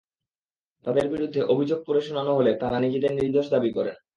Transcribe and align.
তাঁদের 0.85 1.05
বিরুদ্ধে 1.09 1.41
অভিযোগ 1.53 1.79
পড়ে 1.87 2.01
শোনানো 2.01 2.31
হলে 2.35 2.51
তাঁরা 2.61 2.77
নিজেদের 2.79 3.11
নির্দোষ 3.19 3.45
দাবি 3.51 3.71
করেন। 3.77 3.95